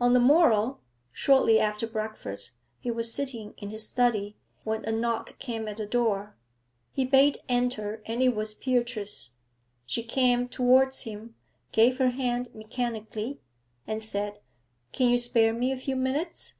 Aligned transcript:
On 0.00 0.14
the 0.14 0.18
morrow, 0.18 0.80
shortly 1.12 1.60
after 1.60 1.86
breakfast, 1.86 2.52
he 2.78 2.90
was 2.90 3.12
sitting 3.12 3.52
in 3.58 3.68
his 3.68 3.86
study, 3.86 4.34
when 4.64 4.82
a 4.86 4.90
knock 4.92 5.38
came 5.38 5.68
at 5.68 5.76
the 5.76 5.84
door. 5.84 6.34
He 6.90 7.04
bade 7.04 7.36
enter, 7.50 8.00
and 8.06 8.22
it 8.22 8.34
was 8.34 8.54
Beatrice. 8.54 9.34
She 9.84 10.02
came 10.02 10.48
towards 10.48 11.02
him, 11.02 11.34
gave 11.70 11.98
her 11.98 12.08
hand 12.12 12.48
mechanically, 12.54 13.40
and 13.86 14.02
said 14.02 14.40
'Can 14.92 15.10
you 15.10 15.18
spare 15.18 15.52
me 15.52 15.70
a 15.70 15.76
few 15.76 15.96
minutes?' 15.96 16.54